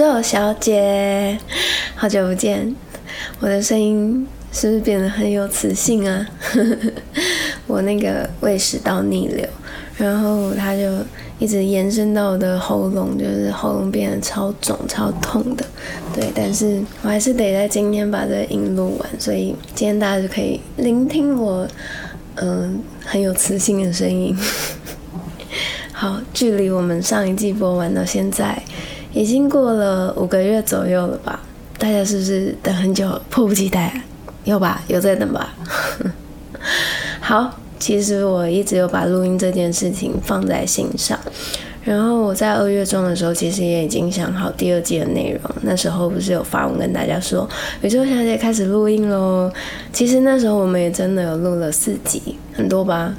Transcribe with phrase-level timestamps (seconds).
[0.00, 1.38] 宙小姐，
[1.94, 2.74] 好久不见，
[3.38, 6.26] 我的声音是不是变得很有磁性啊？
[7.68, 9.46] 我那个胃食道逆流，
[9.98, 10.80] 然后它就
[11.38, 15.62] 一直延伸到我的喉咙，就是喉咙变得超肿、超痛的。
[16.14, 21.68] 对，但是我还是得在今天把这音录完，所以今天大家就可以聆听我，
[22.36, 24.34] 嗯，很有磁性的声音。
[25.92, 28.62] 好，距离我们上一季播完到现在，
[29.12, 31.40] 已经过了五个月左右了吧？
[31.78, 34.02] 大家是不是等很久，迫不及待？
[34.44, 34.82] 有吧？
[34.86, 35.54] 有在等吧？
[37.20, 41.18] 好，其实我一直有把录音这件事情放在心上。
[41.82, 45.54] 然后我在二月中的时候，其实也已经想好第二季的内容。
[45.62, 47.48] 那时候不是有发文跟大家说，
[47.80, 49.50] 宇宙小姐开始录音喽。
[49.92, 53.14] 其实那时候我们也真的有录了四集，很多吧。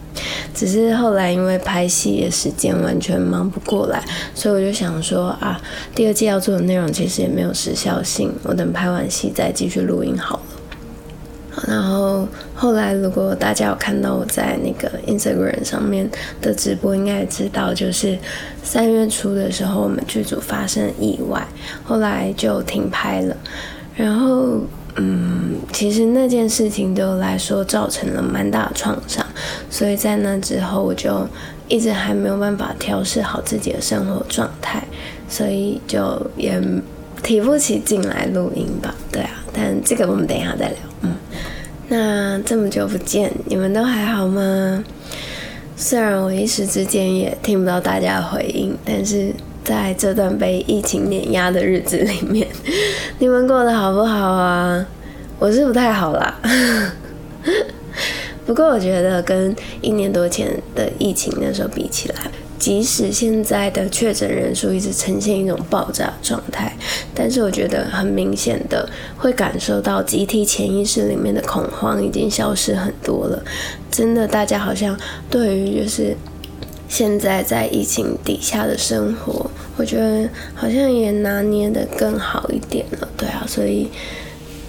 [0.54, 4.04] 只是后来因为拍戏的时间完全忙不过来，
[4.36, 5.60] 所以我就想说啊，
[5.96, 10.44] 第二季要做的内容其实也没有时效性，我等拍完戏再继续录音好了。
[11.68, 16.10] 然后后来，如果大家有看到我在那个 Instagram 上面
[16.42, 18.18] 的直播，应该也知道，就是
[18.64, 21.46] 三月初的时候，我们剧组发生意外，
[21.84, 23.36] 后来就停拍了。
[23.94, 24.62] 然后，
[24.96, 29.26] 嗯，其实那件事情对我来说造成了蛮大的创伤，
[29.70, 31.28] 所以在那之后，我就
[31.68, 34.82] 一直还没有办法调试好自己的生活状态，
[35.28, 36.62] 所以就也
[37.22, 38.96] 提不起劲来录音吧。
[39.12, 40.78] 对啊，但这个我们等一下再聊。
[41.02, 41.14] 嗯。
[41.94, 44.82] 那这么久不见，你们都还好吗？
[45.76, 52.48] 虽然我一时之间也听不到大家的回应，但是在这段被疫情碾压的日子里面，
[53.20, 54.86] 你们过得好不好啊？
[55.38, 56.40] 我是不太好啦。
[58.48, 62.16] 不过我觉得跟一年多前的疫情那时候比起来，
[62.62, 66.72] 即使现在的确诊人数一直呈现一种爆炸状态，
[67.16, 73.44] 但是我觉得很明显的会感受到集体潜意识里面的恐慌已经消失很多了。
[73.90, 74.96] 真的，大家好像
[75.28, 76.16] 对于就是
[76.88, 83.10] 现在在疫情底下的生活，我觉得好像也拿捏的更好一点了。
[83.18, 83.90] 对啊，所以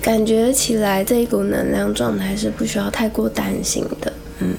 [0.01, 4.11] 感觉起来这一股能量状态是不需要太过担心的。
[4.39, 4.55] 嗯。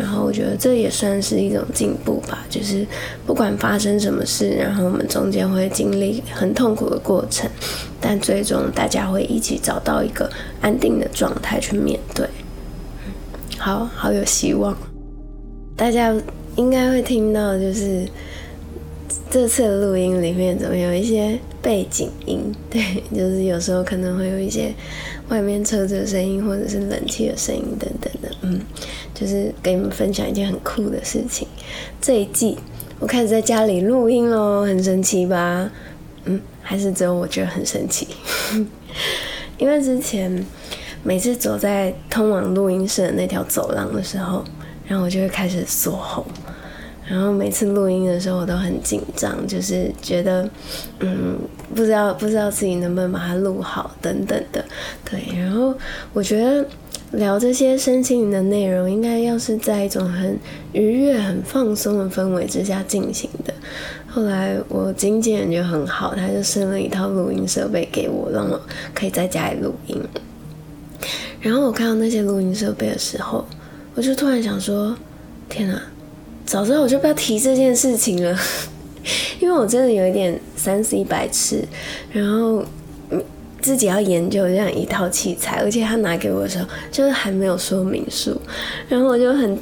[0.00, 2.86] 然后我觉得这也算是一种进步吧，就是
[3.26, 7.48] 不管发生什么事，然后我们中间会经历很痛苦的过程，
[8.00, 10.28] 但最终大家会一起找到一个
[10.62, 12.26] 安定的状态去面对。
[13.58, 14.74] 好好有希望。
[15.76, 16.14] 大家
[16.56, 18.08] 应该会听到，就是
[19.30, 22.54] 这次录音里面怎么有一些背景音？
[22.70, 24.72] 对，就是有时候可能会有一些
[25.28, 28.60] 外面车子的声音，或者是冷气的声音等等的，嗯。
[29.12, 31.46] 就是跟你们分享一件很酷的事情，
[32.00, 32.56] 这一季
[32.98, 35.70] 我开始在家里录音喽，很神奇吧？
[36.24, 38.08] 嗯，还是只有我觉得很神奇，
[39.58, 40.42] 因为之前
[41.02, 44.42] 每次走在通往录音室的那条走廊的时候，
[44.86, 46.24] 然后我就会开始锁喉，
[47.10, 50.48] 然后每次录音的时候我都很紧张，就是觉得
[51.00, 51.36] 嗯，
[51.74, 54.64] 不知道不知道自己能不能把它录好等等的，
[55.04, 55.74] 对，然后
[56.12, 56.64] 我觉得。
[57.12, 60.38] 聊这些身心灵的内容，应该要是在一种很
[60.70, 63.52] 愉悦、很放松的氛围之下进行的。
[64.06, 68.60] 后来我经纪人就很好，他就生了一套录音设备给我，让我
[68.94, 70.00] 可以在家里录音。
[71.40, 73.44] 然后我看到那些录音设备的时候，
[73.96, 74.96] 我就突然想说：
[75.48, 75.82] 天哪，
[76.50, 78.36] 早知道我就不要提这件事情了，
[79.38, 81.64] 因为我真的有一点三 C 白痴。
[82.12, 82.64] 然后。
[83.62, 88.34] 自己要研究这样一套器材，而且他拿给我的时候就是还没有说明书，
[88.88, 89.58] 然后我就很，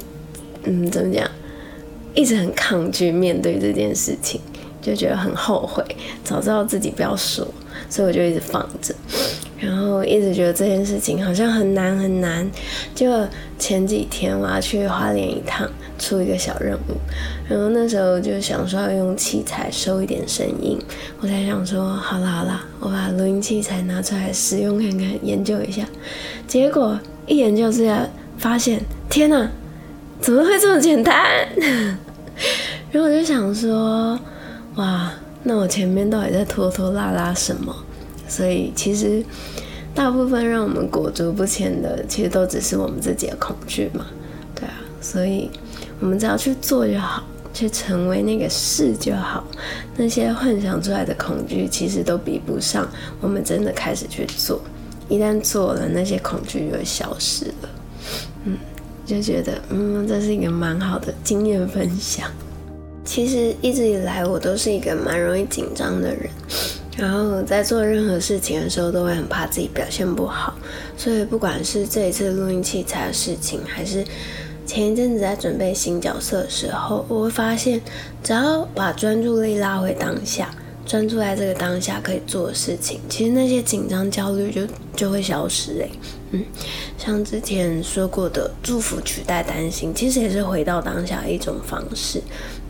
[0.63, 1.29] 嗯，怎么讲，
[2.15, 4.39] 一直很抗拒面对这件事情，
[4.81, 5.83] 就觉得很后悔，
[6.23, 7.45] 早知道自己不要说，
[7.89, 8.95] 所以我就一直放着。
[9.59, 12.49] 然后一直觉得这件事情好像很难很难，
[12.95, 13.11] 就
[13.57, 15.69] 前几天我要去花莲一趟，
[15.99, 16.97] 出一个小任务，
[17.47, 20.79] 然后那时候就想说要用器材收一点声音，
[21.19, 25.85] 我才想说好了好了，我把录音器材拿出来使用看看，研究一下，
[26.47, 26.97] 结果
[27.27, 28.07] 一研究之下
[28.37, 29.51] 发现，天哪，
[30.21, 31.23] 怎么会这么简单？
[32.91, 34.17] 然后我就想说，
[34.75, 35.11] 哇，
[35.43, 37.75] 那我前面到底在拖拖拉拉什么？
[38.27, 39.23] 所以其实，
[39.93, 44.05] 大部分让我们裹足不前的，其实都只是我们自己的恐惧嘛，
[44.55, 44.73] 对啊。
[45.01, 45.49] 所以，
[45.99, 47.23] 我们只要去做就好，
[47.53, 49.45] 去成为那个事就好。
[49.97, 52.87] 那些幻想出来的恐惧，其实都比不上
[53.19, 54.61] 我们真的开始去做。
[55.09, 57.69] 一旦做了，那些恐惧就会消失了。
[58.45, 58.57] 嗯，
[59.05, 62.29] 就觉得嗯，这是一个蛮好的经验分享。
[63.03, 66.29] 其实一直以来，我都是一个蛮容易紧张的人。
[66.95, 70.53] 然后在做任何事情的时候，都会很怕自己表现不好，
[70.95, 74.05] 所以不管是这一次录音器材的事情，还是
[74.69, 77.81] 前一阵子在准备新角色的时候，我会发现，
[78.21, 80.53] 只要把专注力拉回当下，
[80.85, 84.61] 专注在这个当下可以做的事情，其实那些紧张、焦虑就
[84.95, 85.71] 就会消失。
[85.79, 85.89] 诶，
[86.29, 86.45] 嗯，
[86.99, 92.21] 像之前说过的，祝福取代担心，其实也是回到当下一种方式。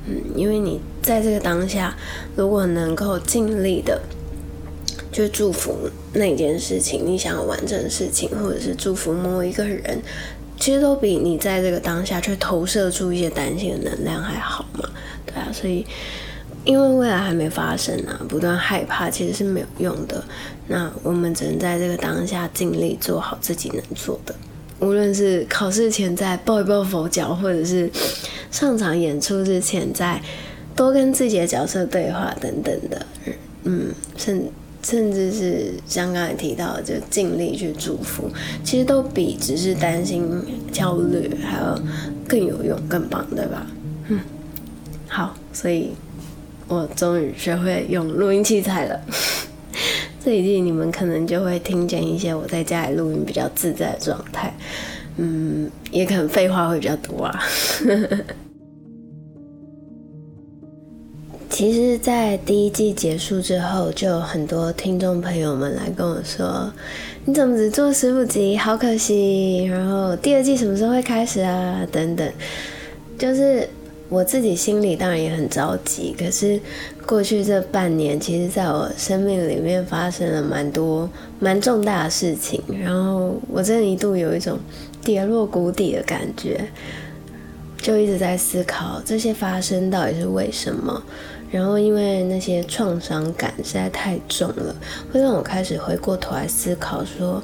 [0.07, 1.97] 嗯，因为你在这个当下，
[2.33, 4.01] 如果能够尽力的。
[5.11, 9.99] 就祝福那件事情，你想要完成的事情，或者是祝福某一个人，
[10.59, 14.89] 其实都比你在这个当下却投射出一些担心的能量还好嘛？
[15.25, 15.85] 对啊，所以
[16.65, 20.21] 因为未来还没发生啊，不断害怕其实是没有用的。
[20.67, 24.35] 那我们只能在这个当下尽力做好自己能做的，
[24.79, 27.89] 无论是考试前在抱一抱佛脚，或者是
[28.51, 30.21] 上场演出之前在
[30.75, 33.05] 多跟自己的角色对话等等的，
[33.63, 34.51] 嗯，甚。
[34.81, 38.29] 甚至是像刚才提到的，就尽力去祝福，
[38.63, 40.27] 其实都比只是担心、
[40.71, 41.79] 焦虑还要
[42.27, 43.67] 更有用、更棒，对吧？
[44.07, 44.19] 嗯，
[45.07, 45.91] 好，所以
[46.67, 48.99] 我终于学会用录音器材了。
[50.23, 54.53] 这一季你们可能就会听见一些我在家里录音比较自在的状态，
[55.17, 57.39] 嗯，也可能废话会比较多啊。
[61.49, 66.71] 其实，在第一季结束之后，就有很多听众朋友们来跟我说
[67.25, 68.55] ：“你怎么只做十五集？
[68.55, 71.85] 好可惜！”然后第二季什么时候会开始啊？
[71.91, 72.31] 等等，
[73.17, 73.67] 就是
[74.07, 76.15] 我自己心里当然也很着急。
[76.17, 76.57] 可是
[77.05, 81.09] 过去这半年，其实在我生命里面发生了蛮多
[81.39, 84.57] 蛮重大的事情，然后我真的一度有一种
[85.03, 86.69] 跌落谷底的感觉，
[87.81, 91.03] 就一直在思考这些发生到底是为什么。
[91.51, 94.75] 然后，因为那些创伤感实在太重了，
[95.11, 97.43] 会让我开始回过头来思考说，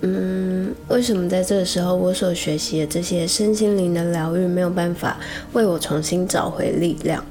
[0.00, 5.16] 嗯，为什么在这个时候，我所学习的这些身心灵的疗愈没有办法
[5.52, 7.24] 为我重新找回力量？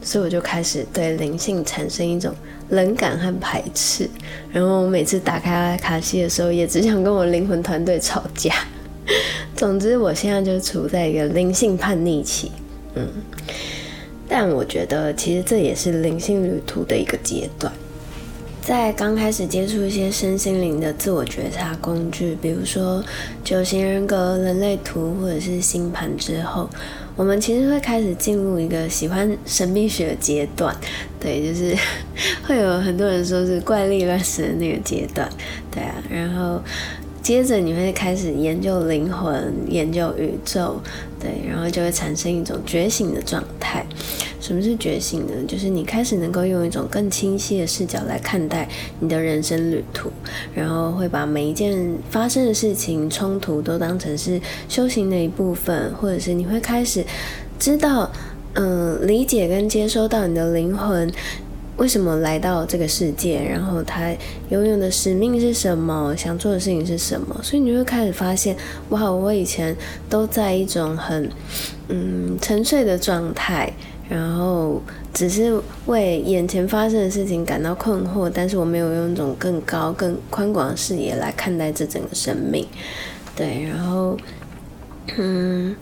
[0.00, 2.32] 所以我就开始对灵性产生一种
[2.68, 4.08] 冷感和排斥。
[4.52, 8.54] 然后我每次打开卡西的时候，也只想跟我灵魂团队吵架。
[9.56, 12.52] 总之，我现在就处在一个灵性叛逆期。
[12.94, 13.08] 嗯。
[14.36, 17.72] 但我觉得，其实这也是灵性旅途的一个阶段。
[18.60, 23.00] 在刚开始接触一些身心灵的自我觉察工具，比如说
[23.44, 26.68] 九型人格、人类图或者是星盘之后，
[27.14, 30.76] 我们其实会开始进入一个喜欢神秘学的阶段。
[31.20, 31.72] 对，就是
[32.44, 35.30] 会有很多人说是怪力乱神的那个阶段。
[35.70, 36.60] 对啊，然后。
[37.22, 40.76] 接着你会开始研究灵魂，研究宇宙，
[41.18, 43.82] 对，然后就会产生一种觉醒的状态。
[44.44, 45.32] 什么是觉醒呢？
[45.48, 48.68] 就是你开始能够用一种更清晰的视角来看待
[49.00, 50.10] 你的人生旅途，
[50.54, 54.38] 然后会把每一件发生的事情、冲突都当成是
[54.68, 57.02] 修行的一部分，或者是你会开始
[57.58, 58.12] 知道，
[58.52, 61.10] 嗯，理解跟接收到你的灵魂。
[61.76, 63.42] 为什么来到这个世界？
[63.42, 64.14] 然后他
[64.50, 66.14] 拥有的使命是什么？
[66.16, 67.40] 想做的事情是什么？
[67.42, 68.54] 所以你会开始发现，
[68.90, 69.74] 哇，我以前
[70.08, 71.28] 都在一种很
[71.88, 73.72] 嗯沉睡的状态，
[74.08, 74.82] 然后
[75.12, 82.66] 只是为眼前发生的事情感到困惑，但是我没有用一种更高、更宽广的视野来看待这整个生命。
[83.34, 84.16] 对，然后。
[85.18, 85.76] 嗯，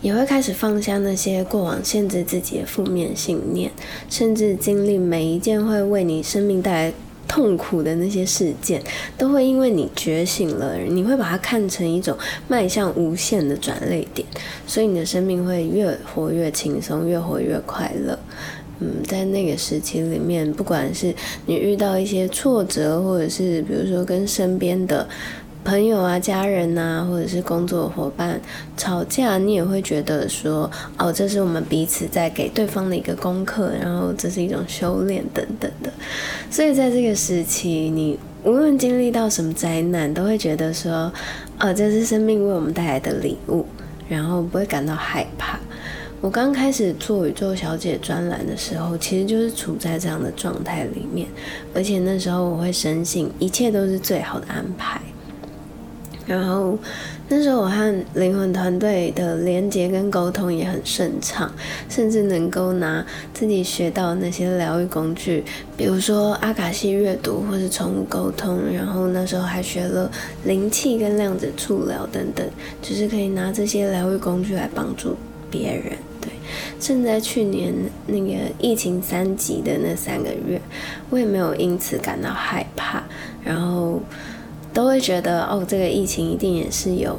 [0.00, 3.72] 也会开始放下那些过往限制自己的负面信念，
[4.08, 6.92] 甚至经历每一件会为你生命带来
[7.28, 8.82] 痛苦的那些事件，
[9.16, 12.16] 都会因为你觉醒了，你会把它看成一种
[12.48, 14.26] 迈向无限的转泪点，
[14.66, 18.18] 所以你的生命会越活越轻松，越活越快乐。
[18.80, 21.14] 嗯，在那个时期里面，不管是
[21.46, 25.06] 你遇到一些挫折，或者是比如说跟身边的。
[25.68, 28.40] 朋友啊、家人呐，或者是工作伙伴
[28.74, 35.92] 吵架，你也会觉得说，哦，这是我们彼此在给对方的一个功课，然后这是一种修炼等等的。
[36.50, 41.12] 所以在这个时期，你无论经历到什么灾难，都会觉得说，
[41.60, 43.66] 哦，这是生命为我们带来的礼物，
[44.08, 45.60] 然后不会感到害怕。
[46.22, 51.28] 我刚开始做宇宙小姐专栏的时候，其实就是处在这样的状态里面，
[51.74, 54.98] 而且那时候我会深信一切都是最好的安排。
[56.28, 56.78] 然后
[57.28, 61.50] 那时候我和灵魂团队的连接跟沟通也很顺畅，
[61.88, 65.42] 甚至能够拿自己学到那些疗愈工具，
[65.74, 70.10] 比如说阿卡西阅读或是宠物沟通，然后那时候还学了
[70.44, 72.46] 灵气跟量子触疗等等，
[72.82, 75.16] 就是可以拿这些疗愈工具来帮助
[75.50, 75.96] 别人。
[76.20, 76.30] 对，
[76.78, 77.72] 甚至在去年
[78.06, 80.60] 那个疫情三级的那三个月，
[81.08, 83.02] 我也没有因此感到害怕，
[83.42, 84.02] 然后
[84.78, 87.18] 都会觉得哦，这个疫情一定也是有，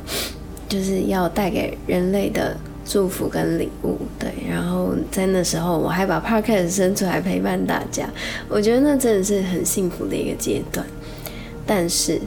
[0.69, 4.31] 就是要带给人类的祝福跟礼物，对。
[4.49, 8.09] 然后在那时候，我还把 Podcast 生出来陪伴大家，
[8.47, 10.87] 我觉得那真的是很幸福的一个阶段。
[11.67, 12.21] 但是，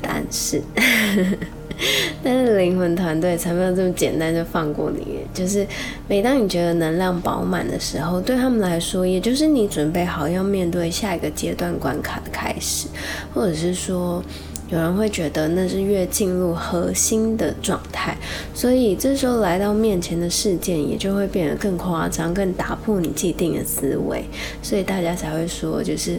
[0.00, 0.62] 但是。
[2.22, 5.18] 但是灵魂团队才没有这么简单就放过你。
[5.32, 5.66] 就是
[6.08, 12.86] 每当你觉得能量饱满的时候，对他们来说，也就是你准备好要面对下一个阶段关卡的开始，
[13.34, 14.22] 或者是说，
[14.70, 18.16] 有人会觉得那是越进入核心的状态，
[18.54, 24.24] 所以这时候来到面前的事件也就会变得更夸张，更打破你既定的思维，
[24.62, 26.18] 所以大家才会说，就是。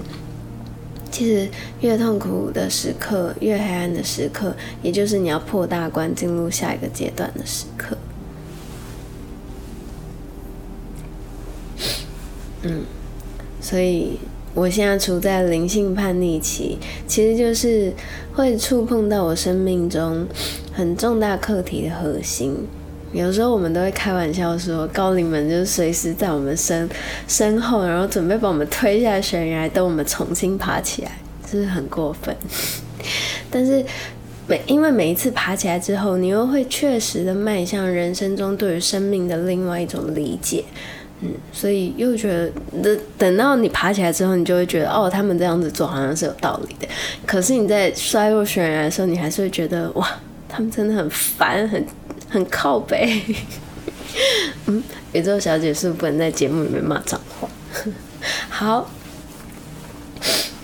[1.15, 1.47] 其实
[1.79, 4.53] 越痛苦的时刻，越黑暗的时刻，
[4.83, 7.97] 也就是你要破大关进入下一个阶段的时刻。
[12.63, 12.81] 嗯，
[13.61, 14.19] 所以
[14.53, 17.93] 我现在处在灵性叛逆期，其实就是
[18.33, 20.27] 会触碰到我生命中
[20.73, 22.67] 很重大课题的核心。
[23.15, 26.87] 有时候我们都会开玩笑说，高龄们就是随时在我们身
[27.29, 31.11] 身后，然后准备把我们推下悬崖，等我们重新爬起来，
[31.49, 32.35] 这是很过分？
[33.49, 33.81] 但是
[34.47, 40.65] 每因为每一次爬起来之后，你又会确实的迈向人生中对于生命的另外一种理解，
[41.21, 42.51] 嗯，所以又觉得
[42.83, 46.87] 等等到你爬起来之后，你就会觉得哦，他们这样子做好像是有道理的。
[47.25, 50.05] 可是你在摔落悬崖的时候，你还是会觉得哇，
[50.49, 51.81] 他们真的很烦，很。
[52.29, 53.21] 很靠北，
[54.67, 57.47] 嗯，宇宙小姐是不能在节目里面骂脏话。
[58.49, 58.89] 好，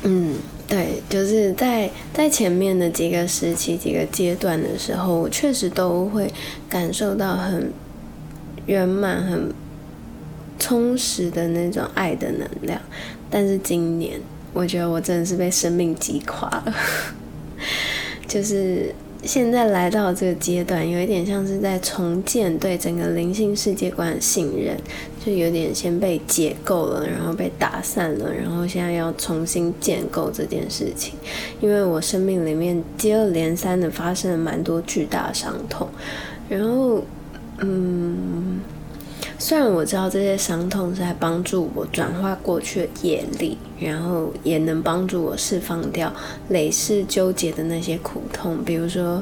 [0.04, 0.36] 嗯，
[0.68, 6.34] 对，就是在在前面的几个时期、几个阶段的时候，我确实都会
[6.68, 7.72] 感受到很
[8.66, 9.54] 圆满、很
[10.58, 12.82] 充实的那种爱的能量。
[13.30, 14.20] 但是今年，
[14.52, 16.74] 我觉得我真的是被生命击垮了，
[18.28, 18.94] 就是。
[19.24, 24.76] 现在来到这个阶段，有一点像是在重建对整个灵性世界观的信任，
[25.24, 31.14] 就有点先被解构了，然后被打散了，然后现在要重新建构这件事情。
[31.60, 35.88] 因为我生命里面接二连三的发生了蛮多巨大伤痛，
[36.50, 37.04] 然后，
[37.60, 38.60] 嗯。
[39.42, 46.14] 虽然我知道这些伤痛是在帮助我转化过去的业力，然后也能帮助我释放掉
[46.50, 48.64] 累世纠结的那些苦痛。
[48.64, 49.20] 比如说，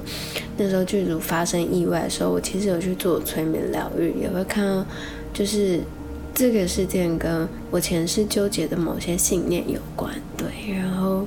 [0.58, 4.86] 那时候剧组发生意外的时候，我其实有去做催眠疗愈，也会看到，
[5.34, 5.80] 就是
[6.36, 10.14] 这个事件跟我前世纠结的某些信念有关。
[10.36, 11.26] 对，然后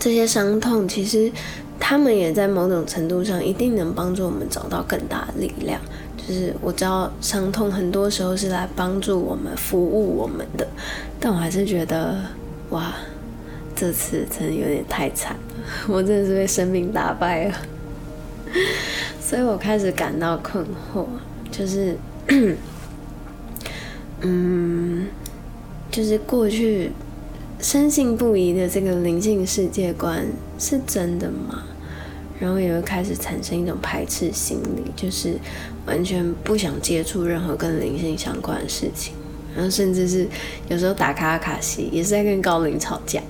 [0.00, 1.30] 这些伤痛其实
[1.78, 5.80] 他们也在某种程度上一定能帮助我们找到更大的力量。
[6.26, 10.66] 就是我知道伤痛很多时候是来帮助我们、服务我们的，
[11.18, 12.16] 但我还是觉得，
[12.70, 12.94] 哇，
[13.74, 17.54] 这次真的有点太惨了， 我真的是被生命打败了，
[19.20, 20.64] 所以我开始感到困
[20.94, 21.06] 惑，
[21.50, 21.96] 就是，
[24.20, 25.06] 嗯，
[25.90, 26.92] 就是过去
[27.58, 30.24] 深信不疑的这个灵性世界观
[30.58, 31.64] 是真的吗？
[32.42, 35.36] 然后也会开始产生一种排斥心理，就是
[35.86, 39.14] 完全不想接触任何跟灵性相关的事情。
[39.54, 40.26] 然后甚至是
[40.68, 43.22] 有时候打卡卡西也是在跟高龄吵架。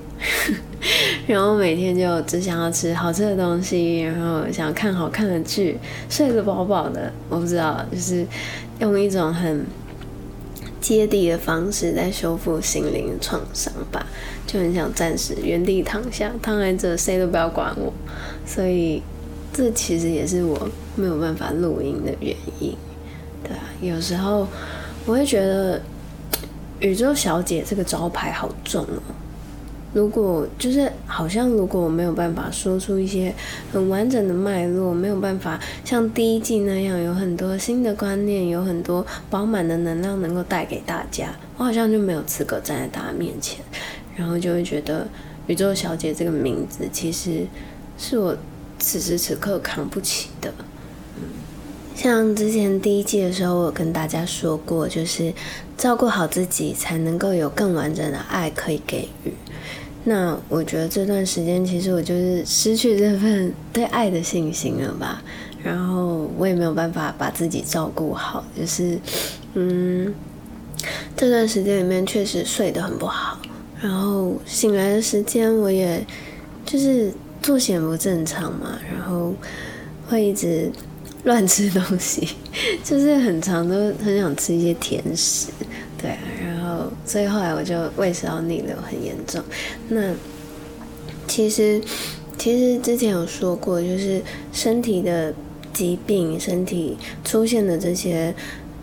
[1.27, 5.77] 然后每天就只想要吃好吃的东西，然后想要看好看的剧，
[6.09, 7.13] 睡得饱饱的。
[7.29, 8.25] 我不知道，就是
[8.79, 9.63] 用一种很
[10.83, 14.05] 接地的方式在修复心灵创伤吧。
[14.45, 17.91] 就很想暂时原地躺下，躺在这，谁都不要管我。
[18.45, 19.01] 所以，
[19.53, 22.75] 这其实也是我没有办法录音的原因。
[23.41, 24.45] 对啊，有时候
[25.05, 25.81] 我会觉得
[26.81, 29.22] “宇宙小姐”这个招牌好重哦。
[29.93, 33.33] 如果就是好像如果我没有办法说出一些
[33.71, 43.63] 很完整的脉络，没有办法像第一季那样有很多新的观念，有很多饱满的能量能够带给大家，我好像就没有资格站在大家面前。
[44.15, 45.07] 然后就会觉得
[45.47, 47.45] “宇宙小姐”这个名字其实。
[47.95, 48.35] 是我
[48.79, 50.51] 此时此刻扛不起的。
[51.95, 55.31] 像之前第一季的时候，我跟大家说过，就是
[55.77, 59.31] 照顾好自己，才能够有更完整的爱可以给予。
[60.03, 65.21] 那我觉得这段时间，其实我就是失去这份对爱的信心了吧。
[65.63, 68.99] 然后我也没有办法把自己照顾好，就是
[69.53, 70.13] 嗯，
[71.15, 73.39] 这段时间里面确实睡得很不好，
[73.81, 76.05] 然后醒来的时间，我也
[76.65, 77.11] 就是。
[77.43, 79.33] 作息不正常嘛，然后
[80.07, 80.71] 会一直
[81.25, 82.25] 乱吃东西，
[82.85, 85.49] 就是很长都很想吃一些甜食，
[86.01, 86.62] 对，然后
[87.05, 89.41] 所以后来我就胃食道逆流很严重。
[89.89, 90.13] 那
[91.27, 91.81] 其实
[92.37, 94.21] 其实之前有说过，就是
[94.51, 95.33] 身体的
[95.73, 98.33] 疾病，身体出现的这些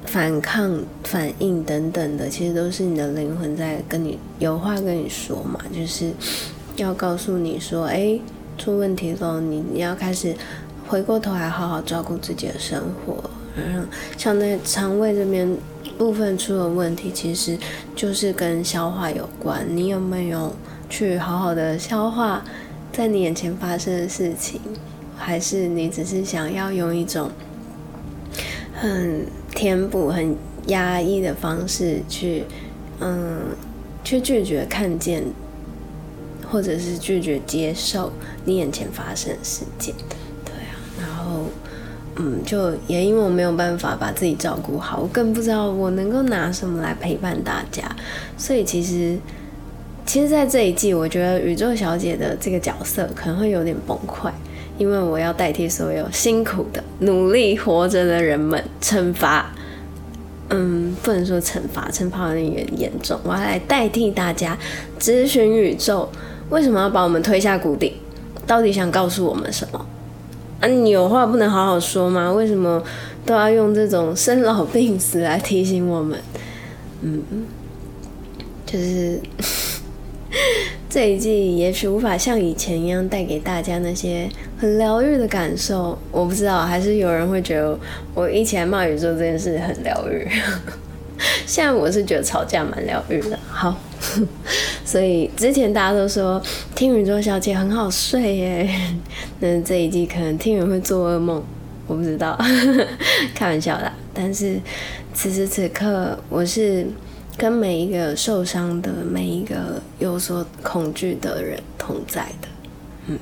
[0.05, 6.11] 反抗反应等等的，其实都是你的灵魂在跟你有话跟你说嘛，就是
[6.77, 8.19] 要告诉你说，哎，
[8.59, 10.35] 出问题了，你你要开始。
[10.89, 13.15] 回过头来好好照顾自己的生活，
[13.55, 13.87] 然后
[14.19, 15.49] 像那肠胃这边
[16.01, 17.59] 部分出了问题，其实
[17.95, 19.67] 就是跟消化有关。
[19.69, 20.57] 你有没有
[20.89, 22.43] 去好好的消化
[22.91, 24.59] 在你眼前发生的事情，
[25.15, 27.31] 还是你只是想要用一种
[28.73, 30.35] 很填补、很
[30.69, 32.45] 压抑的方式去，
[33.01, 33.55] 嗯，
[34.03, 35.23] 去拒绝看见，
[36.51, 38.11] 或者是拒绝接受
[38.47, 39.95] 你眼前发生的事件？
[40.47, 41.45] 对啊，然后
[42.17, 47.85] 嗯，就也因为我没有办法把自己照顾好，我更不知道我能够拿什么来陪伴大家。
[48.37, 49.17] 所以其实，
[50.05, 54.31] 其实，在这一季，我觉得宇宙小姐的这个角色可能会有点崩溃，
[54.77, 59.51] 因为我要代替所有辛苦的、努力活着的人们惩罚。
[60.51, 63.19] 嗯，不能说惩罚，惩罚有点严重。
[63.23, 64.59] 我要来代替大家
[64.99, 66.09] 咨询宇宙，
[66.51, 67.95] 为什么要把我们推下谷底？
[68.49, 69.87] 到底想告诉我们什么？
[70.61, 72.31] 啊，你有话不能好好说吗？
[72.33, 72.83] 为什么
[73.25, 76.19] 都要用这种生老病死来提醒我们？
[77.01, 77.23] 嗯，
[78.67, 79.19] 就是
[80.91, 85.99] 这一季也许无法像以前一样带给大家那些很疗愈的感受。
[86.13, 87.79] 我不知道，还是有人会觉得
[88.15, 90.29] 我一起来骂宇宙这件事很疗愈。
[91.47, 93.39] 现在我是觉得吵架蛮疗愈的。
[93.49, 93.75] 好。
[94.85, 96.43] 所以之前大家都说
[96.75, 98.71] 听宇宙小姐很好睡耶，
[99.41, 101.43] 那这一季可能听人会做噩梦，
[101.87, 102.39] 我不知道，
[103.35, 103.93] 开玩笑的。
[104.13, 104.61] 但是
[105.15, 106.87] 此时此刻，我是
[107.37, 112.49] 跟每一个受伤的、每一个有所恐惧的人同在的。
[113.07, 113.19] 嗯，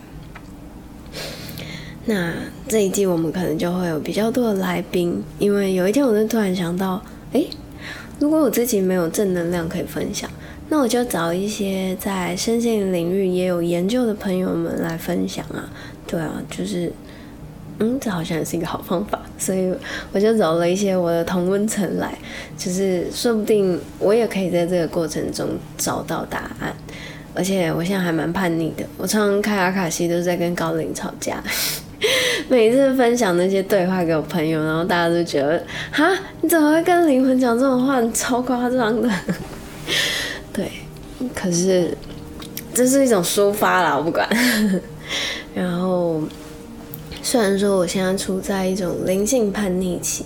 [2.07, 2.33] 那
[2.67, 7.45] 这一季我们可能就会有比较多的来宾，因为有一天我就突然想到，哎，
[8.19, 10.29] 如果我自己没有正能量可以分享。
[10.71, 15.65] 那我就找一些在身心领域也有研究的朋友们来分享啊，
[16.07, 16.93] 对啊，就是，
[17.79, 19.73] 嗯，这好像也是一个好方法，所以
[20.13, 22.17] 我就找了一些我的同温层来，
[22.59, 26.75] 就是说不定我也可以在这个过程中找到答案，
[27.35, 31.43] 而且我现在还蛮叛逆的，我常常开阿卡西都是在跟高龄吵架，
[32.51, 36.07] 每次分享那些对话给我朋友，然后大家都觉得，哈，
[36.43, 38.03] 你怎么会跟灵魂讲这种话？
[38.13, 39.09] 超夸张的。
[41.35, 41.97] 可是
[42.73, 44.29] 这是一种抒发啦，我不管。
[45.55, 46.23] 然后
[47.23, 50.25] 虽然说我现在处在一种灵性叛逆期，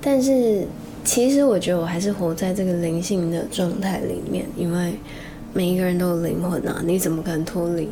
[0.00, 0.66] 但是
[1.04, 4.94] 其实我觉得我还是活在这个灵性的状态里面，因为
[5.54, 7.88] 每一个人都有灵魂啊，你怎么可能脱离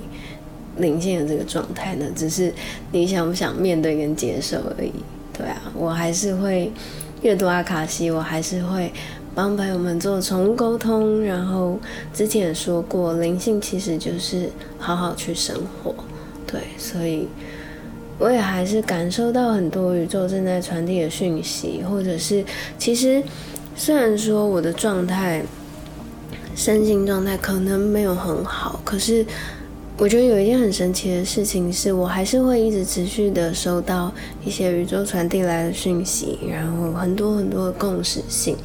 [0.77, 2.07] 灵性的这个状态呢？
[2.15, 2.53] 只是
[2.93, 4.93] 你想不想面对跟接受而已。
[5.33, 6.71] 对啊，我还是会
[7.23, 8.93] 阅读阿卡西，我还是会。
[9.39, 11.79] 帮朋友们做宠物沟通，然后
[12.13, 15.95] 之前也说过，灵性其实就是好好去生活，
[16.45, 17.29] 对，所以
[18.19, 22.45] 我也还是感受到很多宇宙正在传递的讯息，或者是
[22.81, 23.23] 其实
[23.77, 25.45] 虽然说我的状态，
[26.57, 29.25] 身心状态可能没有很好，可是
[30.01, 34.13] 我觉得有一件很神奇的事情是，我还是会一直持续的收到
[34.45, 38.57] 一些宇宙传递来的讯息，然后很多很多的共识性。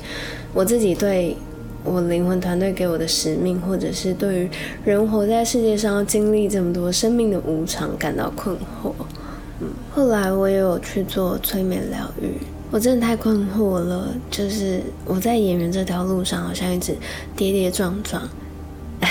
[0.54, 1.36] 我自己对
[1.84, 4.50] 我灵魂团队给我的使命，或者是对于
[4.86, 8.94] 人活在世界上要经历这么多生命的无常感到困惑。
[9.60, 12.30] 嗯，后来我也有去做催眠疗愈，
[12.70, 14.14] 我真的太困惑了。
[14.30, 16.96] 就是我在演员这条路上好像一直
[17.36, 18.22] 跌跌撞撞，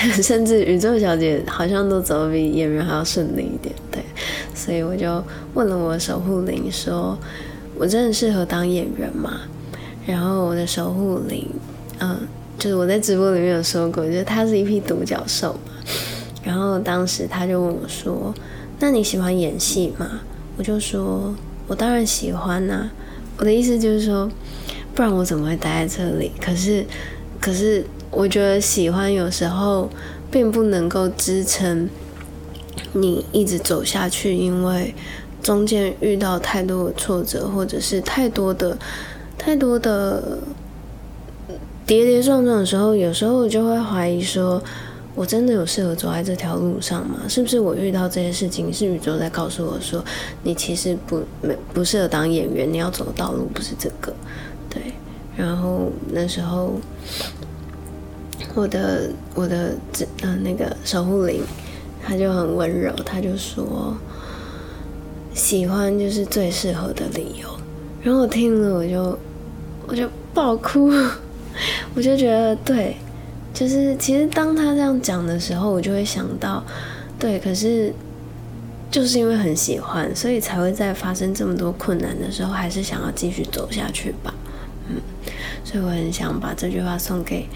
[0.21, 3.73] 甚至宇宙小姐好像都走比演员还要顺利一点。
[3.91, 4.03] 对，
[4.53, 7.17] 所以我就问了我守护灵，说
[7.77, 9.41] 我真的适合当演员吗？
[10.05, 11.47] 然后我的守护灵，
[11.99, 12.17] 嗯，
[12.57, 15.71] 就是我在直播里面有说过，就是它是一匹独角兽嘛。
[16.43, 18.33] 然后当时他就问我说
[18.79, 20.19] ：“那你喜欢演戏吗？”
[20.57, 21.33] 我就说
[21.67, 22.91] ：“我当然喜欢呐。”
[23.39, 24.29] 我的意思就是说，
[24.93, 26.33] 不然我怎么会待在这里？
[26.41, 26.85] 可是，
[27.39, 29.89] 可是我觉得喜欢有时候
[30.31, 31.89] 并不能够支撑
[32.93, 34.93] 你一直走下去，因为
[35.41, 38.77] 中间遇到太多的挫折，或者是太多的。
[39.35, 40.37] 太多的
[41.85, 44.61] 跌跌撞撞的时候，有时候我就会怀疑说，
[45.15, 47.19] 我真的有适合走在这条路上吗？
[47.27, 50.01] 是不是我遇到这些事情，是宇宙在告诉我说，
[50.43, 54.13] 你其实不没不适合当演员，你要走的道路不是这个，
[54.69, 54.81] 对。
[55.35, 56.75] 然后那时候，
[58.53, 61.41] 我的我的这呃那个守护灵，
[62.05, 63.95] 他就很温柔，他就说，
[65.33, 67.49] 喜欢就是最适合的理由。
[68.01, 69.17] 然后我听了，我就
[69.87, 70.91] 我就爆哭，
[71.95, 72.95] 我就觉得对。
[73.53, 76.63] 就是其实当他这样讲的时候，我就会想到，
[77.19, 77.93] 对，可是
[78.89, 84.33] 就是因为很喜欢，所以才会在发生这么多困难的时候，还是想要继续走下去吧。
[84.89, 84.95] 嗯，
[85.63, 87.47] 所以我很想把这句话送给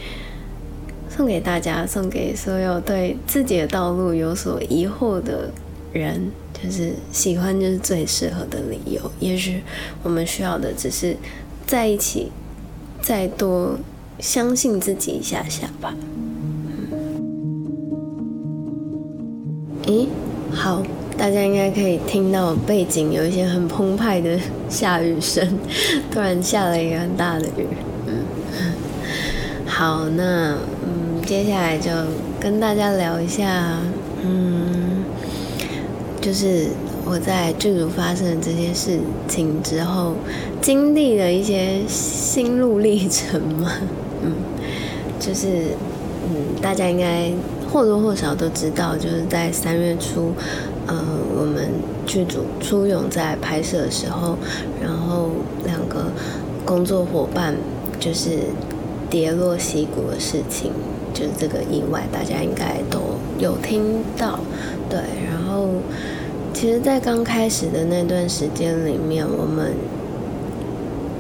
[1.18, 5.50] 送给大家，送给所有对自己的道路有所疑惑的
[5.92, 9.02] 人，就是喜欢就是最适合的理由。
[9.20, 9.64] 也许
[10.04, 11.18] 我们需要的只是
[11.66, 12.32] 在一起，
[13.02, 13.78] 再多。
[14.20, 15.94] 相信自己一下下吧。
[19.86, 20.08] 咦，
[20.52, 20.82] 好，
[21.16, 25.48] 大家应该可以听到背景有一些很澎湃的下雨声，
[26.12, 27.68] 突然下了一个很大的雨。
[28.08, 28.26] 嗯，
[29.68, 30.58] 好，那，
[31.28, 31.92] 接下来就
[32.40, 33.78] 跟大家聊一下，
[34.24, 35.04] 嗯，
[36.22, 36.68] 就是。
[37.10, 40.14] 我在剧组发生的这些事情之后，
[40.62, 43.72] 经历了一些心路历程嘛，
[44.22, 44.34] 嗯，
[45.18, 45.48] 就是
[46.26, 47.32] 嗯，大家应该
[47.72, 50.34] 或多或少都知道，就是在三月初，
[50.86, 51.02] 呃，
[51.34, 51.70] 我们
[52.06, 54.38] 剧组出勇在拍摄的时候，
[54.84, 55.30] 然后
[55.64, 56.12] 两个
[56.66, 57.56] 工作伙伴
[58.02, 58.32] 就是
[59.10, 60.74] 跌落溪谷的事情，
[61.18, 63.00] 就是这个意外，大家应该都
[63.40, 64.40] 有听到，
[64.90, 65.00] 对，
[65.30, 65.70] 然后。
[66.54, 69.74] 其实，在刚开始的那段时间里面，我们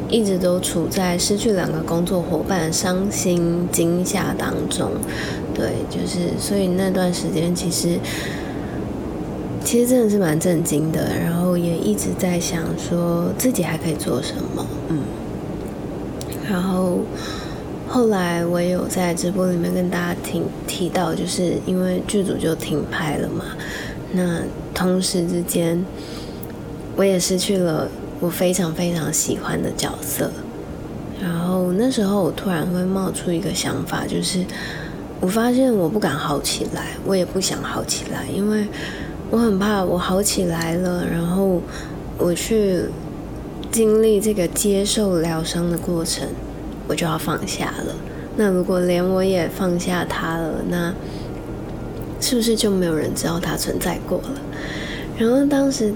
[0.09, 4.89] 一直都处在失去两个工作伙伴、伤心惊吓当中。
[5.53, 7.99] 对，就是所以那段时间，其实
[9.63, 11.07] 其实真的是蛮震惊的。
[11.23, 14.65] 然后也一直在想，说自己还可以做什么。
[14.89, 15.01] 嗯。
[16.49, 17.01] 然后
[17.87, 23.45] 后来我也有在直播里面跟大家提提到，就是因为剧组就停拍了嘛。
[24.11, 24.41] 那
[24.73, 25.83] 同时之间，
[26.95, 27.87] 我也失去了
[28.19, 30.31] 我非常非常喜欢的角色。
[31.21, 34.45] 然后那时候，我突然会冒出一个想法，就是
[35.19, 38.67] 我发现我不敢好起来，我也不想好起来，因为
[39.31, 41.61] 我很怕我好起来了，然后
[42.17, 42.83] 我去
[43.71, 46.27] 经历这个接受疗伤的过程，
[46.87, 47.95] 我就要放下了。
[48.35, 50.93] 那如果连我也放下他了，那……
[52.19, 54.41] 是不是就没有人知道他存在过了？
[55.19, 55.93] 然后当时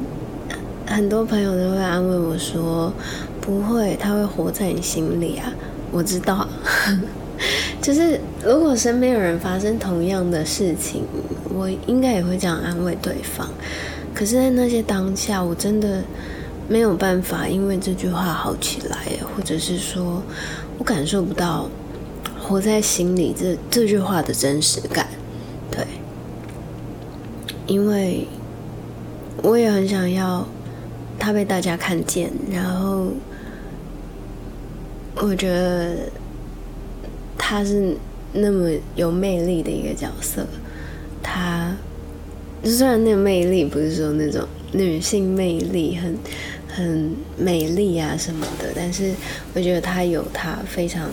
[0.86, 2.94] 很多朋友都会安慰我说
[3.42, 5.52] ：“不会，他会活在你心里啊。”
[5.92, 6.48] 我知道，
[7.82, 11.04] 就是如果身边有人发生同样的事情，
[11.54, 13.50] 我应该也会这样安慰对方。
[14.14, 16.04] 可是，在那些当下，我真的
[16.70, 18.98] 没有办法因为这句话好起来，
[19.36, 20.22] 或者是说
[20.82, 21.70] 我感受不到
[22.40, 25.08] 活在心里这这句话的真实感。
[25.70, 25.86] 对
[27.68, 28.26] 因为
[29.44, 30.44] 我也很想要
[31.20, 33.10] 他被大家看见，然后
[35.18, 35.96] 我觉得
[37.38, 37.96] 他是
[38.34, 40.48] 那么有魅力的一个角色。
[41.22, 41.78] 他
[42.64, 46.18] 虽然那个魅力不是说那种女性魅力很
[46.74, 49.14] 很美丽啊什么的，但是
[49.54, 51.10] 我觉得他有他非常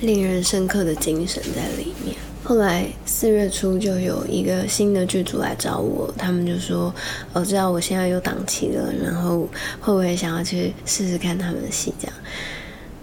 [0.00, 2.16] 令人深刻的精神在里面。
[2.44, 6.92] 后来四月初就有一个新的剧组来找我，他们就说
[7.32, 9.48] ：“我知道我现在有档期了，然后
[9.80, 12.16] 会不会想要去试试看他们的戏？”这样，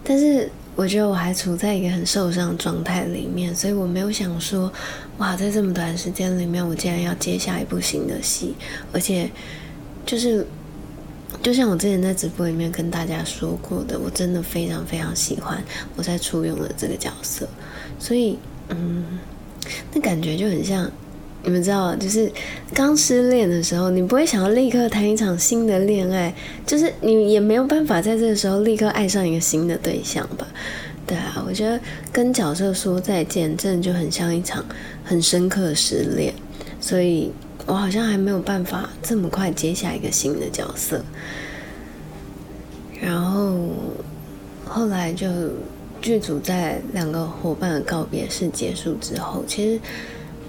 [0.04, 4.70] 但是我觉得我还处在一个很受伤的状态里面，所以我没有想说
[5.20, 8.54] ：“哇，在这么短时间里面，我竟然要接下一部新的戏，
[8.92, 9.30] 而且
[10.06, 10.46] 就是
[11.42, 15.64] 就像我之前在直播里面跟大家说过的，我真的非常非常喜欢
[15.96, 17.48] 我在初用的这个角色，
[18.00, 18.38] 所以。”
[18.72, 19.04] 嗯，
[19.92, 20.88] 那感觉就很像，
[21.44, 22.32] 你们知道，就是
[22.72, 26.32] 刚失恋的时候，你不会想要立刻谈一场新的恋爱，
[26.68, 30.46] 就是你也没有办法在这个时候立刻爱上一个新的对象吧？
[31.08, 31.80] 对啊，我觉得
[32.14, 34.64] 跟角色说再见，真的就很像一场
[35.04, 36.32] 很深刻的失恋，
[36.80, 37.32] 所以
[37.66, 41.04] 我好像还没有办法这么快接下一个新的角色，
[43.02, 43.58] 然后
[44.66, 45.28] 后来就。
[46.02, 49.82] 剧组在两个伙伴的告别式结束之后，其实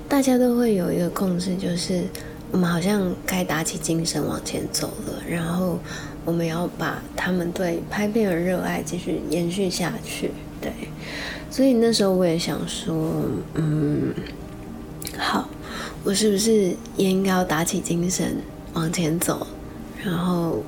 [0.09, 2.05] 大家都会有一个共识，就是
[2.53, 5.15] 我们好像该打起精神往前走了。
[5.29, 5.77] 然后
[6.25, 10.31] 我们要把他们对拍片的热爱继续延续下去。
[10.61, 10.73] 对，
[11.51, 14.15] 所以那时候我也想说，嗯，
[15.19, 15.49] 好，
[16.05, 18.37] 我是不是也应该要打起精神
[18.73, 19.47] 往前走？
[20.03, 20.63] 然后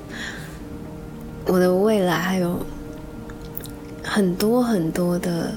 [1.47, 2.59] 我的未来还有
[4.03, 5.53] 很多很多的，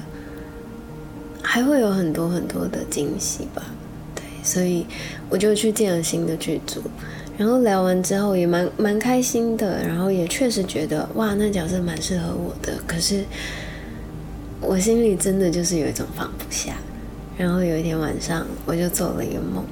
[1.41, 3.63] 还会有很多很多的惊喜吧。
[4.15, 4.85] 对，所以
[5.29, 6.81] 我就去见了新的剧组。
[7.37, 12.73] 然后聊完之后也蛮蛮开心的，然后也确实觉得哇，那角色蛮适合我的。
[12.87, 13.23] 可是
[14.59, 16.73] 我心里真的就是有一种放不下。
[17.37, 19.63] 然后有一天晚上，我就做了一个梦，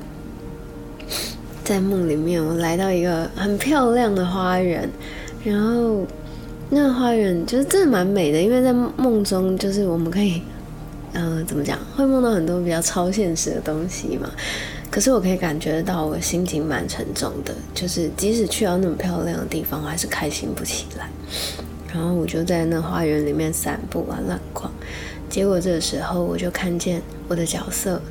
[1.64, 4.88] 在梦里面我来到一个很漂亮的花园，
[5.44, 6.06] 然后
[6.70, 10.42] 那个花园就是真的蛮美的，因为在梦中就是我们可以，
[11.14, 14.30] 嗯，怎么讲，会梦到很多比较超现实的东西嘛。
[14.92, 17.54] 可是我可以感觉得到，我心情蛮沉重的。
[17.74, 21.10] 就是即使去到那么漂亮的地方，我还是开心不起来。
[21.94, 24.72] 然后我就在那花园里面散步啊，乱逛。
[25.30, 28.02] 结果这个时候，我就看见我的角色，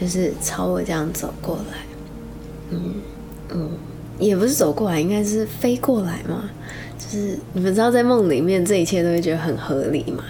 [0.00, 1.78] 就是朝我这样走过来。
[2.70, 2.94] 嗯
[3.50, 3.70] 嗯，
[4.18, 6.50] 也不是走过来，应该是飞过来嘛。
[6.98, 10.24] 就是你们知道，在梦里面，这一切都会觉得很合理嘛。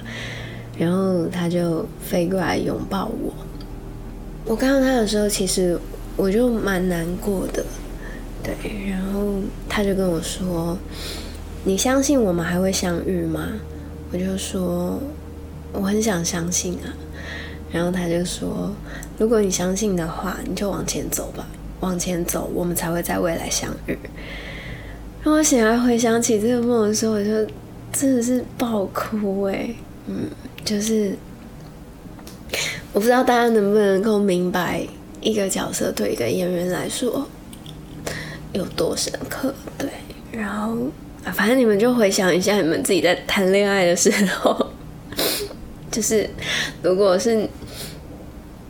[0.78, 3.32] 然后他就飞过来拥抱我。
[4.44, 5.78] 我看到他的时候，其实。
[6.18, 7.62] 我就蛮难过的，
[8.42, 9.34] 对，然后
[9.68, 10.78] 他就跟我说
[11.64, 13.48] ：“你相信我们还会相遇吗？”
[14.10, 14.98] 我就说
[15.76, 16.88] ：“我很想相信啊。”
[17.70, 18.72] 然后他就说
[19.18, 21.46] ：“如果你相信的话，你就往前走吧，
[21.80, 23.98] 往前走，我们才会在未来相遇。”
[25.22, 27.30] 然后我醒来回想起这个梦的时候，我就
[27.92, 29.68] 真的是爆哭哎，
[30.06, 30.28] 嗯，
[30.64, 31.16] 就是
[32.92, 34.86] 我不知道大家能不能够明白。
[35.22, 37.26] 一个角色对一个演员来说
[38.52, 39.52] 有多深刻？
[39.76, 39.88] 对，
[40.30, 40.76] 然后
[41.32, 44.65] 反正你们就回想一下，你们自己在谈恋爱的时候，
[45.96, 46.28] 就是
[46.82, 47.48] 如果是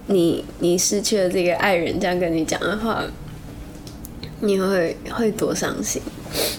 [0.07, 3.03] 你你失去了这个爱人，这样跟你讲的话，
[4.39, 6.01] 你会会多伤心？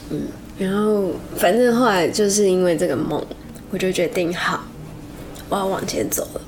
[0.10, 0.24] 嗯，
[0.60, 3.26] 然后反正后来就是因为这个梦，
[3.72, 4.66] 我就决定好，
[5.48, 6.42] 我要往前走了。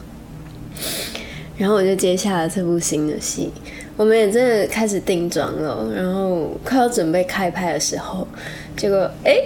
[1.58, 3.50] 然后我就接下了这部新的戏，
[3.96, 5.90] 我们也真的开始定妆了。
[5.96, 8.28] 然后快要准备开拍的时候，
[8.76, 9.38] 结果哎，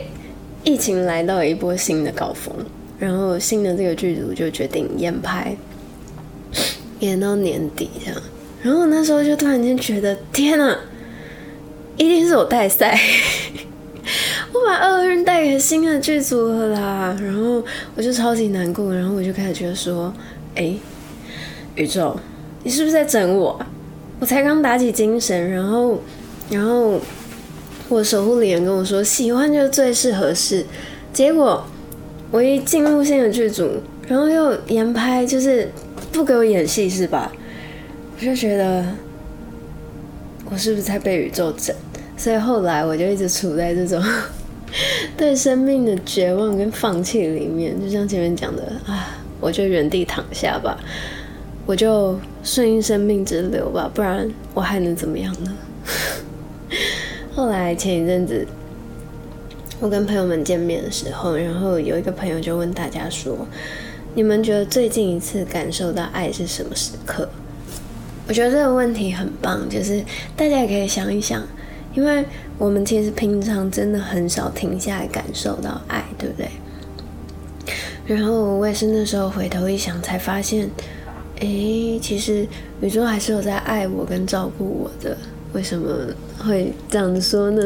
[0.63, 2.55] 疫情来到一波新的高峰，
[3.03, 5.57] 然后新的这个剧组就决定延拍，
[7.01, 8.21] 延到年底这样。
[8.61, 10.77] 然后那时候就突然间觉得，天呐，
[11.97, 12.97] 一定是我带赛，
[14.53, 17.17] 我把二人带给新的剧组了啦。
[17.21, 17.61] 然后
[17.95, 20.13] 我就超级难过，然后我就开始觉得说，
[20.55, 20.75] 哎。
[21.75, 22.15] 宇宙，
[22.63, 23.59] 你是不是在整我？
[24.19, 25.99] 我才刚打起精神，然后，
[26.51, 27.01] 然后
[27.89, 30.63] 我守护灵跟我说喜欢就最适合是，
[31.11, 31.65] 结果
[32.33, 33.69] 我一进入新的剧组，
[34.07, 35.69] 然后又延拍，就是
[36.11, 37.31] 不给我演戏是吧？
[38.17, 38.83] 我就觉得
[40.49, 41.75] 我是不是在被宇宙整？
[42.17, 44.03] 所以后来我就一直处在这种
[45.15, 50.75] 对生命的绝望跟放弃里面，就像前面讲的啊，我就原地躺下吧。
[51.67, 55.55] 我就顺应生命之流吧，不然我还能怎么样呢？
[57.35, 58.43] 后来前一阵子，
[59.79, 63.47] 我跟朋友们见面的时候，然后有一个朋友就问大家说
[64.15, 67.27] ：“你们觉得最近一次感受到爱是什么时刻？”
[68.27, 70.03] 我觉得这个问题很棒，就是
[70.37, 71.43] 大家也可以想一想，
[71.93, 72.23] 因为
[72.57, 76.47] 我们其实平常真的很少停下来感受到爱，对不对？
[78.05, 80.69] 然后我也是那时候回头一想，才发现。
[81.39, 82.47] 诶，其实
[82.79, 85.17] 宇宙还是有在爱我跟照顾我的。
[85.51, 85.93] 为什么
[86.39, 87.61] 会这样说呢？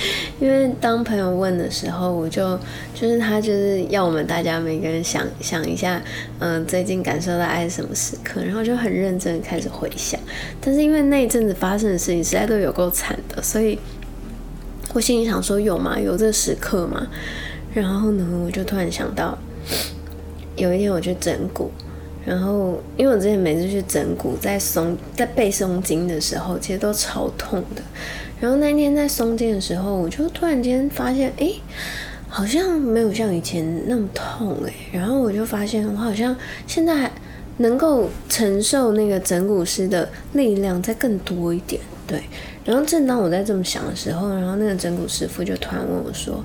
[0.40, 2.58] 因为当朋友问的时候，我就
[2.94, 6.00] 就是他就是要我们大家每个人想想一下，
[6.38, 10.18] 嗯，最近感受到爱是什么时刻，然后就很认真开始回想。
[10.60, 13.78] 但是因为那一阵子发生的事情实在都有够惨的，所以
[14.94, 15.98] 我心里想说有吗？
[15.98, 17.06] 有这时刻吗？
[17.74, 19.36] 然后呢，我就突然想到，
[20.56, 21.70] 有一天我去整骨。
[22.26, 27.80] 然后，因为我之前每次去整骨，在松在背松筋的时候，其实都超痛的。
[28.40, 31.52] 然后那天在松肩的时候，我就突然间发现，哎，
[32.28, 34.72] 好像没有像以前那么痛哎。
[34.92, 37.12] 然后我就发现，我好像现在还
[37.56, 41.80] 能够承受那个整骨师的力量再更多一点。
[42.06, 42.22] 对。
[42.64, 46.44] 然后正当我在这么想的时候，然后那个整骨师傅就突然问我说：“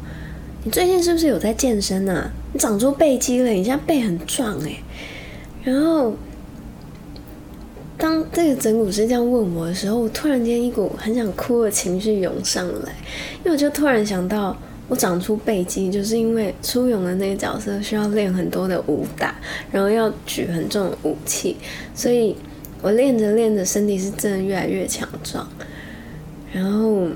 [0.63, 2.31] 你最近是不是有在健身啊？
[2.53, 4.77] 你长出背肌了，你现在背很壮哎。”
[5.65, 6.13] 然后，
[8.03, 12.91] 当这个整蛊师这样问我的时候，我突然间一股很想哭的情绪涌上来，
[13.37, 14.53] 因为我就突然想到，
[14.89, 19.33] 我长出背肌，就是因为初勇的那个角色需要练很多的武打，
[19.71, 21.55] 然后要举很重的武器，
[21.95, 22.35] 所以
[22.81, 25.47] 我练着练着，身体是真的越来越强壮。
[26.51, 27.07] 然后，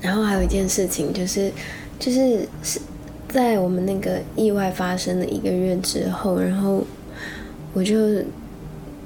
[0.00, 1.52] 然后还有一件事情就是，
[1.98, 2.80] 就是是
[3.28, 6.82] 在我们那个意外发生的一个月之后，然后
[7.74, 7.94] 我就。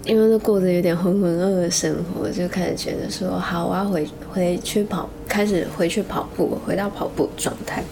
[0.05, 7.85] 因为都过得有点浑浑噩噩生活，就开始觉得说好，我要回回去跑，开始回去跑步，回到跑步状态。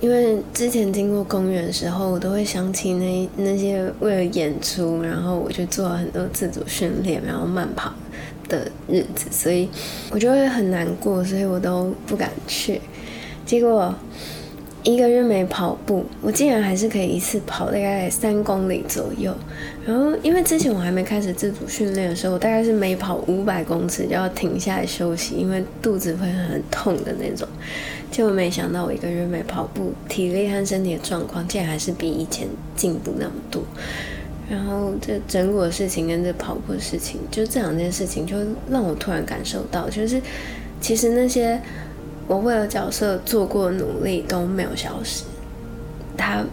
[0.00, 7.92] 因为之前经过公园的时候，我都会想起那那些为了演出，然后我去做了很多自主训练，然后慢跑
[8.48, 9.68] 的日子，所以
[10.10, 12.80] 我就会很难过，所以我都不敢去。
[13.44, 13.94] 结果。
[14.82, 19.34] 一个月没跑步，我竟然还是可以一次跑大概三公里左右。
[19.84, 27.46] 然后，因为之前我还没开始自主训练的时候，我大概是每跑五百公尺就要停下来休息，因为肚子会很痛的那种。
[28.10, 33.62] 结果没想到，我一个月没跑步，体力和身体的状况竟然还是比以前进步那么多。
[34.48, 38.36] 然后，这整蛊的事情跟这跑步的事情，就这两件事情，就
[38.70, 40.20] 让我突然感受到，就是
[40.80, 41.60] 其实那些。
[42.30, 45.24] 我为了角色做过努力都没有消失，
[46.16, 46.44] 他，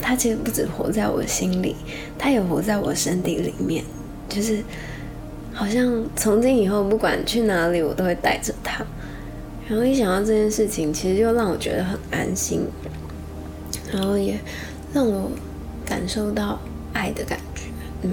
[0.00, 1.74] 他其实不止活在我心里，
[2.16, 3.82] 他也活在我身体里面，
[4.28, 4.62] 就是
[5.52, 8.86] 好像从今以后不管去哪里我都会带着他。
[9.68, 12.64] 然后一想到这件事情，其实就让我觉得很安心，
[13.92, 14.38] 然后也
[14.94, 15.28] 让我
[15.84, 16.56] 感受到
[16.92, 17.62] 爱的感觉。
[18.02, 18.12] 嗯，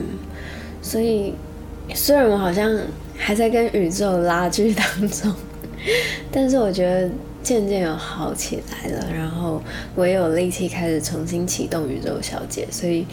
[0.81, 1.35] 所以
[1.93, 2.75] 虽然我好像
[3.15, 5.31] 还在跟宇宙拉锯当中。
[6.31, 7.09] 但是我觉得
[7.41, 9.61] 渐渐有好起来了，然后
[9.95, 13.05] 我也有力气开始重新启动宇宙小姐，所以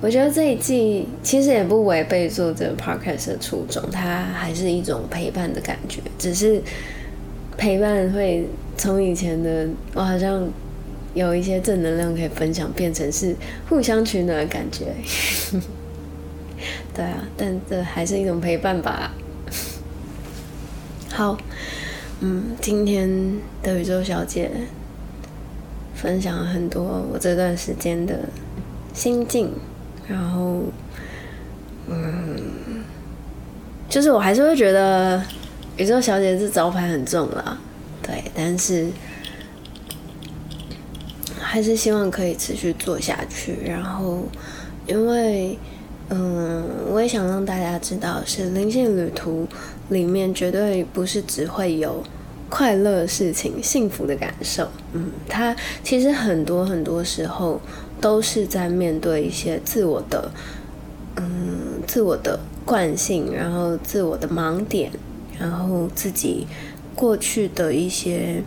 [0.00, 6.62] 我觉得这一季其实也不违背做这个 podcast 的初衷，它还是一种陪伴的感觉，只是
[7.56, 10.48] 陪伴会从以前的我好像
[11.14, 13.34] 有一些正能量可以分享，变成是
[13.68, 14.94] 互相取暖的感觉。
[16.94, 19.12] 对啊，但这还是一种陪伴吧。
[21.10, 21.36] 好。
[22.22, 23.08] 嗯，今天
[23.62, 24.50] 的宇宙小姐
[25.94, 28.28] 分享了很多我这段时间的
[28.92, 29.50] 心境，
[30.06, 30.64] 然后，
[31.88, 32.36] 嗯，
[33.88, 35.22] 就是我还是会觉得
[35.78, 37.56] 宇宙小姐这招牌很重啦，
[38.02, 38.88] 对，但是
[41.40, 43.56] 还是希望可以持续做下去。
[43.64, 44.24] 然后，
[44.86, 45.58] 因为，
[46.10, 49.48] 嗯，我也想让大家知道，是灵性旅途。
[49.90, 52.02] 里面绝对不是只会有
[52.48, 57.60] 快乐事情、幸福的感受，嗯，它其实很多很多时候
[58.00, 60.32] 都是在面对一些自我的，
[61.16, 64.90] 嗯，自我的惯性，然后自我的盲点，
[65.38, 66.48] 然后自己
[66.96, 68.42] 过去的一些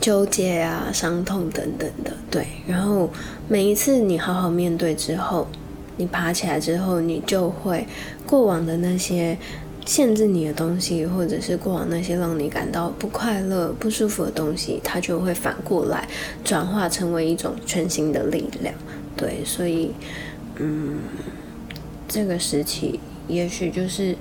[0.00, 3.08] 纠结啊、伤痛等等的，对，然后
[3.48, 5.48] 每一次你好好面对之后，
[5.96, 7.86] 你爬起来之后，你就会
[8.26, 9.38] 过往的那些。
[9.86, 16.08] 限制你的东西，或者是过往那些让你感到不快乐、不舒服的东西，它就会反过来
[16.42, 18.74] 转化成为一种全新的力量。
[19.14, 19.90] 对，所以，
[20.56, 21.00] 嗯，
[22.08, 24.16] 这个时期也许就是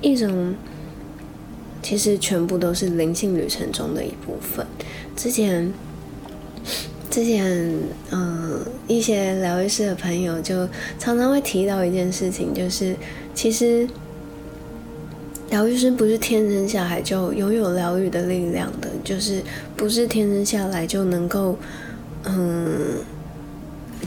[0.00, 0.54] 一种，
[1.82, 4.64] 其实全部都是灵性旅程中的一部分。
[5.16, 5.72] 之前，
[7.10, 7.74] 之前，
[8.12, 10.68] 嗯，一些疗愈师的朋友就
[11.00, 12.94] 常常会提到一件事情，就是
[13.34, 13.88] 其实。
[15.50, 19.42] 疗愈师不是天生下来就拥有疗愈的力量的，就是
[19.74, 21.56] 不是天生下来就能够，
[22.24, 22.98] 嗯，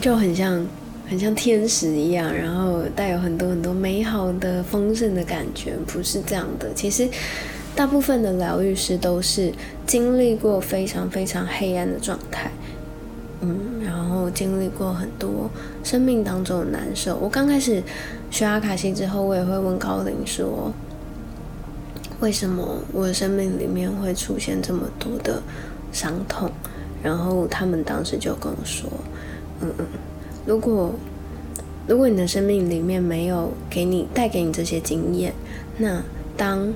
[0.00, 0.64] 就很像
[1.08, 6.72] 很像天使一样，然后带有很多很多美好的丰盛的感觉，不是这样的。
[6.74, 7.08] 其实
[7.74, 9.52] 大部分的疗愈师都是
[9.84, 12.52] 经历过非常非常黑暗的状态，
[13.40, 15.50] 嗯，然后经历过很多
[15.82, 17.16] 生命当中的难受。
[17.16, 17.82] 我刚开始
[18.30, 20.72] 学阿卡西之后，我也会问高林说。
[22.22, 25.42] 为什么我的生命里面会出现这么多的
[25.92, 26.48] 伤痛？
[27.02, 28.88] 然后他们当时就跟我说
[29.60, 29.86] ：“嗯嗯，
[30.46, 30.94] 如果
[31.88, 35.34] 如果你的生命里面没有给你带给你这些经验，
[35.78, 36.00] 那
[36.36, 36.72] 当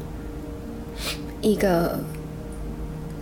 [1.40, 2.00] 一个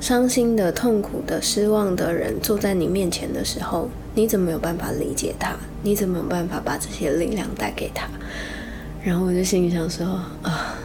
[0.00, 5.54] 伤心的、痛苦的、失望的人坐在你面前的时候，你怎么有办法理解他？
[5.82, 8.08] 你怎么有办法把这些力量带给他？”
[9.04, 10.06] 然后我就心里想说
[10.40, 10.78] ：“啊。”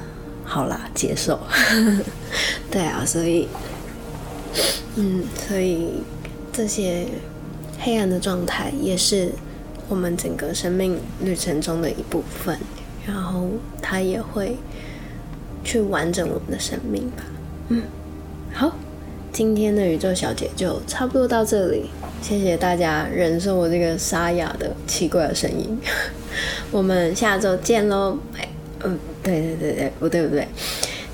[0.50, 1.40] 好啦，接受。
[2.72, 3.48] 对啊，所以，
[4.96, 6.02] 嗯，所以
[6.52, 7.06] 这些
[7.80, 9.32] 黑暗的状态也是
[9.88, 12.58] 我们整个生命旅程中的一部分，
[13.06, 13.48] 然后
[13.80, 14.58] 它也会
[15.64, 17.24] 去完整我们的生命吧。
[17.68, 17.84] 嗯，
[18.52, 18.76] 好，
[19.32, 21.92] 今天的宇宙小姐就差不多到这里，
[22.24, 25.80] 谢谢大家忍受我这个沙哑的奇怪的声音。
[26.72, 28.18] 我们下周见喽！
[28.84, 30.48] 嗯，对对对对，不对不对，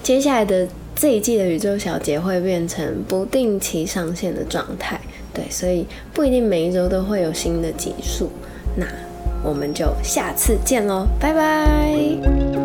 [0.03, 4.99] 接下来的这一季的宇宙小姐会变成不定期上线的状态，
[5.34, 8.30] 对，所以不一定每一周都会有新的集数。
[8.76, 8.86] 那
[9.43, 12.64] 我们就下次见喽，拜拜。